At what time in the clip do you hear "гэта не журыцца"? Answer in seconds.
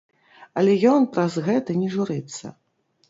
1.49-2.45